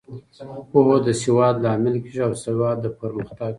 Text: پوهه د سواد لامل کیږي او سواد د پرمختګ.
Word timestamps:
پوهه 0.69 0.97
د 1.05 1.07
سواد 1.23 1.55
لامل 1.65 1.95
کیږي 2.03 2.21
او 2.27 2.33
سواد 2.45 2.77
د 2.81 2.87
پرمختګ. 2.99 3.49